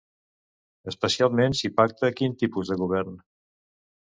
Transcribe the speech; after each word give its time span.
Especialment 0.91 1.57
si 1.59 1.71
pacta 1.81 2.11
quin 2.21 2.35
tipus 2.45 2.73
de 2.73 2.79
govern? 2.85 3.21